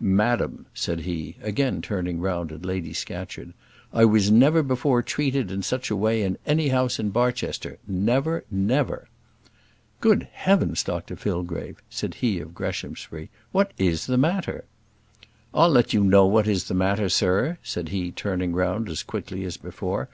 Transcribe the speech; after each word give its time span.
"Madam," 0.00 0.64
said 0.72 1.00
he, 1.00 1.36
again 1.42 1.82
turning 1.82 2.18
round 2.18 2.50
at 2.50 2.64
Lady 2.64 2.94
Scatcherd, 2.94 3.52
"I 3.92 4.06
was 4.06 4.30
never 4.30 4.62
before 4.62 5.02
treated 5.02 5.50
in 5.50 5.62
such 5.62 5.90
a 5.90 5.94
way 5.94 6.22
in 6.22 6.38
any 6.46 6.68
house 6.68 6.98
in 6.98 7.10
Barchester 7.10 7.76
never 7.86 8.44
never." 8.50 9.08
"Good 10.00 10.28
heavens, 10.32 10.82
Dr 10.84 11.16
Fillgrave!" 11.16 11.82
said 11.90 12.14
he 12.14 12.40
of 12.40 12.54
Greshamsbury, 12.54 13.28
"what 13.52 13.72
is 13.76 14.06
the 14.06 14.16
matter?" 14.16 14.64
"I'll 15.52 15.68
let 15.68 15.92
you 15.92 16.02
know 16.02 16.24
what 16.24 16.48
is 16.48 16.64
the 16.64 16.72
matter, 16.72 17.10
sir," 17.10 17.58
said 17.62 17.90
he, 17.90 18.10
turning 18.10 18.54
round 18.54 18.84
again 18.86 18.92
as 18.92 19.02
quickly 19.02 19.44
as 19.44 19.58
before. 19.58 20.08